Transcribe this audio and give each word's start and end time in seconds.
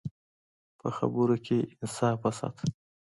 په 0.79 0.87
خبرو 0.97 1.35
کې 1.45 1.57
انصاف 1.81 2.17
وساته. 2.23 2.63